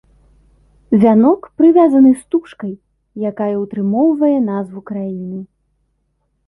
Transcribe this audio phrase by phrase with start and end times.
[1.03, 2.73] Вянок прывязаны стужкай,
[3.31, 5.39] якая ўтрымоўвае назву краіны.